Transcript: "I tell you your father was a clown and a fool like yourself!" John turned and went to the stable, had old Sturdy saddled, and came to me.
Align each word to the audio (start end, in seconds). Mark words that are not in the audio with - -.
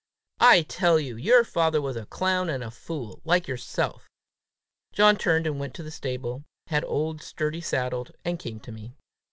"I 0.39 0.63
tell 0.63 0.99
you 0.99 1.15
your 1.15 1.43
father 1.43 1.79
was 1.79 1.95
a 1.95 2.07
clown 2.07 2.49
and 2.49 2.63
a 2.63 2.71
fool 2.71 3.21
like 3.23 3.47
yourself!" 3.47 4.09
John 4.93 5.15
turned 5.15 5.45
and 5.45 5.59
went 5.59 5.75
to 5.75 5.83
the 5.83 5.91
stable, 5.91 6.43
had 6.65 6.83
old 6.85 7.21
Sturdy 7.21 7.61
saddled, 7.61 8.11
and 8.25 8.39
came 8.39 8.59
to 8.61 8.71
me. 8.71 8.95